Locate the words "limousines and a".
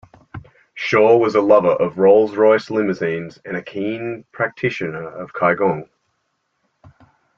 2.71-3.61